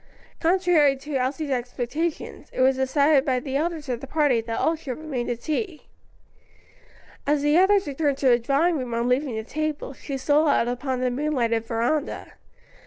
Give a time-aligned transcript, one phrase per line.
[0.39, 4.75] Contrary to Elsie's expectations, it was decided by the elders of the party that all
[4.75, 5.89] should remain to tea.
[7.27, 10.67] As the others returned to the drawing room on leaving the table, she stole out
[10.67, 12.33] upon the moonlighted veranda.